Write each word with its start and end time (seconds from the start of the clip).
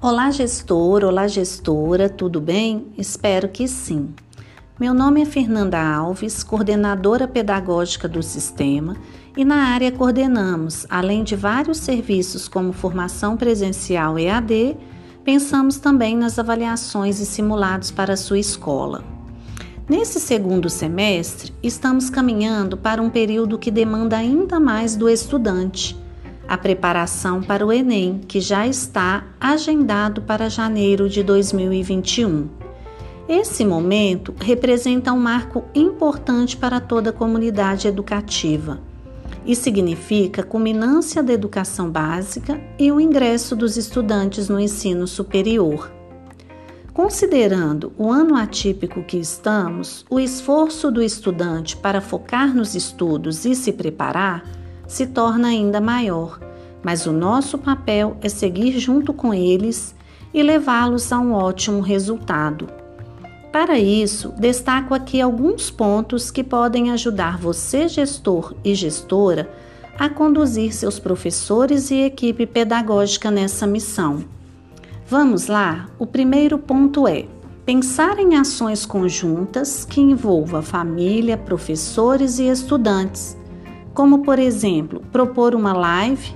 Olá, 0.00 0.30
gestor, 0.30 1.02
olá, 1.02 1.26
gestora, 1.26 2.08
tudo 2.08 2.40
bem? 2.40 2.86
Espero 2.96 3.48
que 3.48 3.66
sim. 3.66 4.10
Meu 4.78 4.94
nome 4.94 5.22
é 5.22 5.24
Fernanda 5.24 5.76
Alves, 5.76 6.44
coordenadora 6.44 7.26
pedagógica 7.26 8.06
do 8.06 8.22
sistema, 8.22 8.96
e 9.36 9.44
na 9.44 9.56
área 9.56 9.90
coordenamos, 9.90 10.86
além 10.88 11.24
de 11.24 11.34
vários 11.34 11.78
serviços 11.78 12.46
como 12.46 12.72
formação 12.72 13.36
presencial 13.36 14.16
EAD, 14.16 14.76
pensamos 15.24 15.78
também 15.78 16.16
nas 16.16 16.38
avaliações 16.38 17.18
e 17.18 17.26
simulados 17.26 17.90
para 17.90 18.12
a 18.12 18.16
sua 18.16 18.38
escola. 18.38 19.02
Nesse 19.88 20.20
segundo 20.20 20.70
semestre, 20.70 21.52
estamos 21.60 22.08
caminhando 22.08 22.76
para 22.76 23.02
um 23.02 23.10
período 23.10 23.58
que 23.58 23.72
demanda 23.72 24.16
ainda 24.16 24.60
mais 24.60 24.94
do 24.94 25.08
estudante 25.08 25.96
a 26.48 26.56
preparação 26.56 27.42
para 27.42 27.64
o 27.64 27.70
Enem, 27.70 28.22
que 28.26 28.40
já 28.40 28.66
está 28.66 29.26
agendado 29.38 30.22
para 30.22 30.48
janeiro 30.48 31.06
de 31.06 31.22
2021. 31.22 32.48
Esse 33.28 33.66
momento 33.66 34.34
representa 34.40 35.12
um 35.12 35.18
marco 35.18 35.62
importante 35.74 36.56
para 36.56 36.80
toda 36.80 37.10
a 37.10 37.12
comunidade 37.12 37.86
educativa 37.86 38.80
e 39.44 39.54
significa 39.54 40.42
culminância 40.42 41.22
da 41.22 41.34
educação 41.34 41.90
básica 41.90 42.58
e 42.78 42.90
o 42.90 42.98
ingresso 42.98 43.54
dos 43.54 43.76
estudantes 43.76 44.48
no 44.48 44.58
ensino 44.58 45.06
superior. 45.06 45.92
Considerando 46.94 47.92
o 47.96 48.10
ano 48.10 48.34
atípico 48.34 49.04
que 49.04 49.18
estamos, 49.18 50.06
o 50.10 50.18
esforço 50.18 50.90
do 50.90 51.02
estudante 51.02 51.76
para 51.76 52.00
focar 52.00 52.54
nos 52.54 52.74
estudos 52.74 53.44
e 53.44 53.54
se 53.54 53.72
preparar 53.72 54.44
se 54.86 55.06
torna 55.06 55.48
ainda 55.48 55.80
maior, 55.80 56.40
mas 56.88 57.04
o 57.04 57.12
nosso 57.12 57.58
papel 57.58 58.16
é 58.22 58.30
seguir 58.30 58.78
junto 58.78 59.12
com 59.12 59.34
eles 59.34 59.94
e 60.32 60.42
levá-los 60.42 61.12
a 61.12 61.18
um 61.18 61.34
ótimo 61.34 61.82
resultado. 61.82 62.66
Para 63.52 63.78
isso, 63.78 64.32
destaco 64.38 64.94
aqui 64.94 65.20
alguns 65.20 65.70
pontos 65.70 66.30
que 66.30 66.42
podem 66.42 66.90
ajudar 66.90 67.36
você, 67.36 67.88
gestor 67.88 68.54
e 68.64 68.74
gestora, 68.74 69.50
a 69.98 70.08
conduzir 70.08 70.72
seus 70.72 70.98
professores 70.98 71.90
e 71.90 72.04
equipe 72.04 72.46
pedagógica 72.46 73.30
nessa 73.30 73.66
missão. 73.66 74.24
Vamos 75.06 75.46
lá? 75.46 75.90
O 75.98 76.06
primeiro 76.06 76.56
ponto 76.56 77.06
é 77.06 77.26
pensar 77.66 78.18
em 78.18 78.34
ações 78.34 78.86
conjuntas 78.86 79.84
que 79.84 80.00
envolvam 80.00 80.62
família, 80.62 81.36
professores 81.36 82.38
e 82.38 82.44
estudantes 82.48 83.36
como 83.98 84.20
por 84.20 84.38
exemplo, 84.38 85.02
propor 85.10 85.56
uma 85.56 85.72
live 85.72 86.32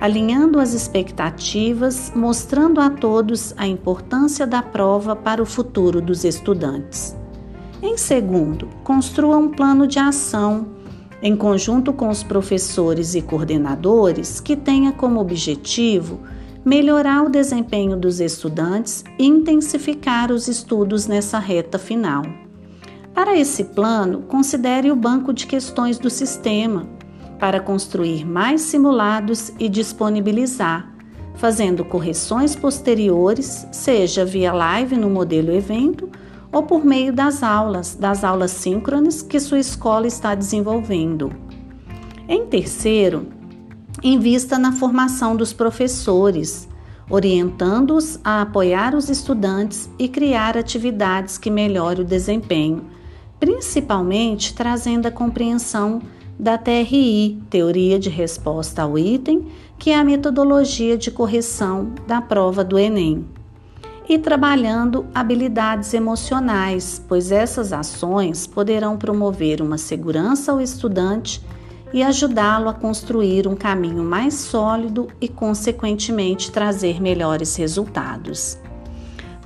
alinhando 0.00 0.58
as 0.58 0.74
expectativas, 0.74 2.12
mostrando 2.14 2.80
a 2.80 2.90
todos 2.90 3.54
a 3.56 3.66
importância 3.66 4.46
da 4.46 4.62
prova 4.62 5.14
para 5.14 5.42
o 5.42 5.46
futuro 5.46 6.00
dos 6.00 6.24
estudantes. 6.24 7.16
Em 7.82 7.96
segundo, 7.96 8.68
construa 8.82 9.36
um 9.36 9.48
plano 9.48 9.86
de 9.86 9.98
ação 9.98 10.68
em 11.22 11.34
conjunto 11.34 11.92
com 11.92 12.08
os 12.08 12.22
professores 12.22 13.14
e 13.14 13.22
coordenadores 13.22 14.40
que 14.40 14.56
tenha 14.56 14.92
como 14.92 15.20
objetivo 15.20 16.20
melhorar 16.64 17.22
o 17.22 17.30
desempenho 17.30 17.96
dos 17.96 18.20
estudantes 18.20 19.04
e 19.18 19.26
intensificar 19.26 20.32
os 20.32 20.48
estudos 20.48 21.06
nessa 21.06 21.38
reta 21.38 21.78
final. 21.78 22.22
Para 23.14 23.36
esse 23.36 23.64
plano, 23.64 24.22
considere 24.22 24.90
o 24.90 24.96
banco 24.96 25.32
de 25.32 25.46
questões 25.46 25.98
do 25.98 26.10
sistema, 26.10 26.86
para 27.44 27.60
construir 27.60 28.24
mais 28.24 28.62
simulados 28.62 29.52
e 29.58 29.68
disponibilizar, 29.68 30.90
fazendo 31.34 31.84
correções 31.84 32.56
posteriores, 32.56 33.66
seja 33.70 34.24
via 34.24 34.50
live 34.50 34.96
no 34.96 35.10
modelo 35.10 35.52
evento 35.52 36.08
ou 36.50 36.62
por 36.62 36.86
meio 36.86 37.12
das 37.12 37.42
aulas, 37.42 37.96
das 37.96 38.24
aulas 38.24 38.50
síncronas 38.50 39.20
que 39.20 39.38
sua 39.38 39.58
escola 39.58 40.06
está 40.06 40.34
desenvolvendo. 40.34 41.30
Em 42.26 42.46
terceiro, 42.46 43.26
invista 44.02 44.58
na 44.58 44.72
formação 44.72 45.36
dos 45.36 45.52
professores, 45.52 46.66
orientando-os 47.10 48.18
a 48.24 48.40
apoiar 48.40 48.94
os 48.94 49.10
estudantes 49.10 49.90
e 49.98 50.08
criar 50.08 50.56
atividades 50.56 51.36
que 51.36 51.50
melhorem 51.50 52.06
o 52.06 52.08
desempenho, 52.08 52.86
principalmente 53.38 54.54
trazendo 54.54 55.04
a 55.04 55.10
compreensão 55.10 56.00
da 56.38 56.58
TRI, 56.58 57.40
Teoria 57.48 57.98
de 57.98 58.10
Resposta 58.10 58.82
ao 58.82 58.98
Item, 58.98 59.46
que 59.78 59.90
é 59.90 59.98
a 59.98 60.04
metodologia 60.04 60.96
de 60.96 61.10
correção 61.10 61.92
da 62.06 62.20
prova 62.20 62.64
do 62.64 62.78
Enem. 62.78 63.24
E 64.08 64.18
trabalhando 64.18 65.06
habilidades 65.14 65.94
emocionais, 65.94 67.02
pois 67.08 67.32
essas 67.32 67.72
ações 67.72 68.46
poderão 68.46 68.98
promover 68.98 69.62
uma 69.62 69.78
segurança 69.78 70.52
ao 70.52 70.60
estudante 70.60 71.40
e 71.92 72.02
ajudá-lo 72.02 72.68
a 72.68 72.74
construir 72.74 73.46
um 73.46 73.54
caminho 73.54 74.02
mais 74.02 74.34
sólido 74.34 75.08
e, 75.20 75.28
consequentemente, 75.28 76.50
trazer 76.50 77.00
melhores 77.00 77.56
resultados. 77.56 78.58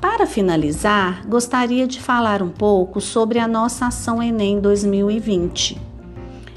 Para 0.01 0.27
finalizar, 0.27 1.27
gostaria 1.29 1.87
de 1.87 2.01
falar 2.01 2.43
um 2.43 2.49
pouco 2.49 3.01
sobre 3.01 3.39
a 3.39 3.47
nossa 3.47 3.87
ação 3.87 4.23
Enem 4.23 4.61
2020 4.61 5.88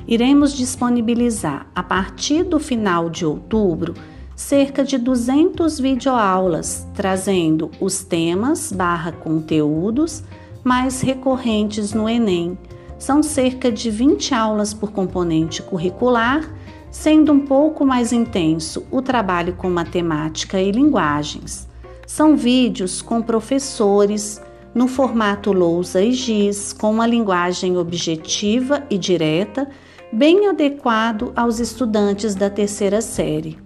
iremos 0.07 0.53
disponibilizar 0.53 1.67
a 1.75 1.83
partir 1.83 2.43
do 2.43 2.59
final 2.59 3.09
de 3.09 3.25
outubro 3.25 3.93
cerca 4.35 4.83
de 4.83 4.97
200 4.97 5.79
videoaulas, 5.79 6.87
trazendo 6.95 7.69
os 7.79 8.03
temas 8.03 8.71
barra 8.71 9.11
conteúdos 9.11 10.23
mais 10.63 11.01
recorrentes 11.01 11.93
no 11.93 12.09
Enem. 12.09 12.57
São 12.97 13.21
cerca 13.21 13.71
de 13.71 13.89
20 13.89 14.33
aulas 14.33 14.73
por 14.73 14.91
componente 14.91 15.61
curricular, 15.61 16.49
sendo 16.89 17.31
um 17.31 17.45
pouco 17.45 17.85
mais 17.85 18.11
intenso 18.11 18.85
o 18.91 19.01
trabalho 19.01 19.53
com 19.53 19.69
matemática 19.69 20.59
e 20.59 20.71
linguagens. 20.71 21.67
São 22.07 22.35
vídeos 22.35 23.01
com 23.01 23.21
professores 23.21 24.41
no 24.73 24.87
formato 24.87 25.51
lousa 25.51 26.01
e 26.01 26.13
giz, 26.13 26.73
com 26.73 26.91
uma 26.91 27.05
linguagem 27.07 27.77
objetiva 27.77 28.83
e 28.89 28.97
direta 28.97 29.69
bem 30.11 30.47
adequado 30.47 31.31
aos 31.35 31.59
estudantes 31.59 32.35
da 32.35 32.49
terceira 32.49 33.01
série. 33.01 33.57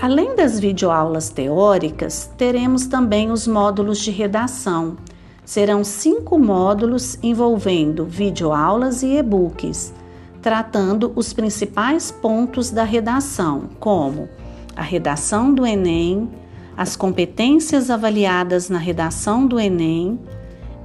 Além 0.00 0.34
das 0.34 0.58
videoaulas 0.58 1.28
teóricas, 1.28 2.30
teremos 2.36 2.86
também 2.86 3.30
os 3.30 3.46
módulos 3.46 3.98
de 3.98 4.10
redação. 4.10 4.96
Serão 5.44 5.84
cinco 5.84 6.38
módulos 6.38 7.16
envolvendo 7.22 8.04
videoaulas 8.04 9.02
e 9.02 9.16
e-books, 9.16 9.94
tratando 10.42 11.12
os 11.14 11.32
principais 11.32 12.10
pontos 12.10 12.70
da 12.70 12.84
redação, 12.84 13.70
como 13.78 14.28
a 14.76 14.82
redação 14.82 15.54
do 15.54 15.64
Enem, 15.64 16.28
as 16.76 16.96
competências 16.96 17.88
avaliadas 17.88 18.68
na 18.68 18.78
redação 18.78 19.46
do 19.46 19.58
Enem, 19.58 20.18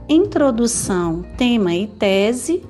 introdução, 0.07 1.23
tema 1.37 1.73
e 1.73 1.87
tese 1.87 2.63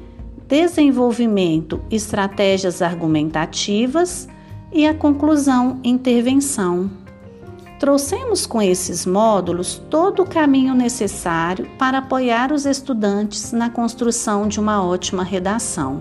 desenvolvimento, 0.48 1.82
estratégias 1.90 2.82
argumentativas 2.82 4.28
e 4.72 4.86
a 4.86 4.94
conclusão, 4.94 5.80
intervenção. 5.84 6.90
Trouxemos 7.80 8.46
com 8.46 8.62
esses 8.62 9.06
módulos 9.06 9.82
todo 9.90 10.22
o 10.22 10.26
caminho 10.28 10.74
necessário 10.74 11.68
para 11.78 11.98
apoiar 11.98 12.52
os 12.52 12.66
estudantes 12.66 13.52
na 13.52 13.70
construção 13.70 14.48
de 14.48 14.60
uma 14.60 14.84
ótima 14.84 15.24
redação. 15.24 16.00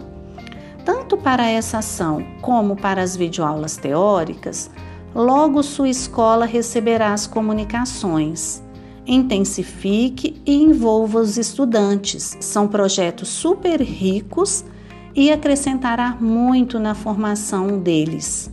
Tanto 0.85 1.17
para 1.17 1.49
essa 1.49 1.79
ação 1.79 2.25
como 2.41 2.77
para 2.77 3.03
as 3.03 3.17
videoaulas 3.17 3.77
teóricas, 3.77 4.71
logo 5.15 5.63
sua 5.63 5.89
escola 5.89 6.47
receberá 6.47 7.13
as 7.13 7.27
comunicações 7.27 8.63
intensifique 9.07 10.41
e 10.47 10.55
envolva 10.55 11.21
os 11.21 11.37
estudantes. 11.37 12.37
São 12.41 12.69
projetos 12.69 13.29
super 13.29 13.81
ricos 13.81 14.65
e 15.15 15.31
acrescentará 15.31 16.17
muito 16.21 16.79
na 16.79 16.95
formação 16.95 17.79
deles. 17.79 18.51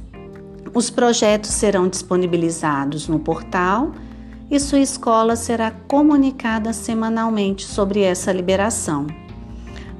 Os 0.73 0.89
projetos 0.89 1.51
serão 1.51 1.87
disponibilizados 1.87 3.07
no 3.07 3.19
portal 3.19 3.91
e 4.51 4.59
sua 4.59 4.79
escola 4.79 5.35
será 5.35 5.71
comunicada 5.71 6.73
semanalmente 6.73 7.65
sobre 7.65 8.01
essa 8.01 8.31
liberação. 8.31 9.07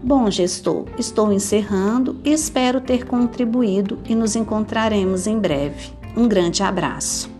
Bom, 0.01 0.29
gestor, 0.31 0.85
estou 0.97 1.31
encerrando 1.31 2.19
e 2.23 2.31
espero 2.31 2.79
ter 2.79 3.05
contribuído 3.05 3.99
e 4.07 4.15
nos 4.15 4.35
encontraremos 4.35 5.27
em 5.27 5.37
breve. 5.37 5.91
Um 6.15 6.27
grande 6.27 6.63
abraço. 6.63 7.38